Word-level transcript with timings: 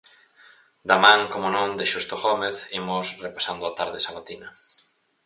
Da 0.89 0.95
man, 1.05 1.19
como 1.33 1.47
non, 1.55 1.69
de 1.79 1.85
Xusto 1.91 2.15
Gómez, 2.25 2.55
imos 2.79 3.07
repasando 3.25 3.63
a 3.67 3.75
tarde 3.79 3.99
sabatina. 4.05 4.49